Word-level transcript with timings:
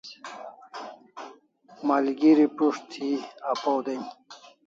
Malgeri 1.85 2.45
prus't 2.55 2.81
thi 2.91 3.09
apaw 3.51 3.77
den 3.85 4.01